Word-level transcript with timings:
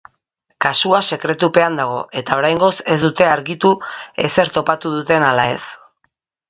Kasua 0.65 1.01
sekretupean 1.15 1.77
dago 1.81 1.99
eta 2.23 2.39
oraingoz 2.43 2.73
ez 2.95 2.99
dute 3.05 3.31
argitu 3.37 3.75
ezer 4.27 4.53
topatu 4.59 4.99
duten 5.01 5.33
ala 5.33 5.51
ez. 5.59 5.63